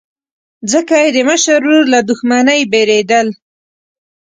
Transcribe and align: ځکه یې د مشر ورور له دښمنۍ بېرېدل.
ځکه 0.71 0.95
یې 1.03 1.09
د 1.15 1.17
مشر 1.29 1.59
ورور 1.63 1.85
له 1.93 1.99
دښمنۍ 2.09 2.61
بېرېدل. 2.71 3.27